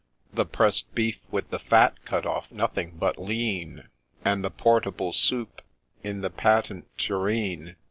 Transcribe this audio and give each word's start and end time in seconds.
The 0.33 0.47
press'd 0.47 0.95
beef, 0.95 1.19
with 1.29 1.51
the 1.51 1.59
fat 1.59 1.93
cut 2.05 2.25
off— 2.25 2.51
nothing 2.51 2.95
but 2.97 3.19
lean, 3.21 3.89
And 4.25 4.43
the 4.43 4.49
portable 4.49 5.13
soup 5.13 5.61
in 6.03 6.21
the 6.21 6.31
patent 6.31 6.87
tureen 6.97 7.75